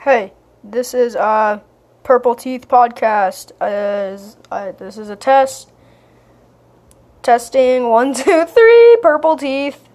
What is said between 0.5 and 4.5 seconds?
this is a Purple Teeth podcast. As